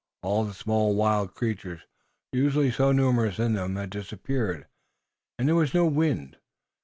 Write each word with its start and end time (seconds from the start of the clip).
All 0.23 0.45
the 0.45 0.55
small 0.55 0.95
wild 0.95 1.35
creatures, 1.35 1.81
usually 2.31 2.71
so 2.71 2.91
numerous 2.91 3.37
in 3.37 3.53
them, 3.53 3.75
had 3.75 3.91
disappeared, 3.91 4.65
and 5.37 5.47
there 5.47 5.53
was 5.53 5.75
no 5.75 5.85
wind. 5.85 6.37